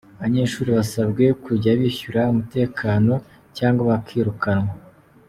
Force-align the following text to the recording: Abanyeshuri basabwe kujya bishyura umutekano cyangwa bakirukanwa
Abanyeshuri 0.17 0.69
basabwe 0.77 1.25
kujya 1.43 1.71
bishyura 1.81 2.21
umutekano 2.33 3.13
cyangwa 3.57 3.81
bakirukanwa 3.89 4.73